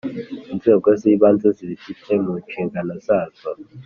Inzego 0.53 0.87
z’ 0.99 1.01
Ibanze 1.13 1.47
zibifite 1.57 2.09
munshingano 2.23 2.93
zazo 3.05 3.49